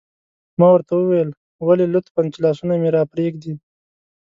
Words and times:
ما 0.59 0.67
ورته 0.71 0.93
وویل: 0.95 1.29
ولې؟ 1.67 1.85
لطفاً، 1.95 2.21
چې 2.33 2.39
لاسونه 2.45 2.73
مې 2.81 2.89
را 2.95 3.03
پرېږدي. 3.13 3.53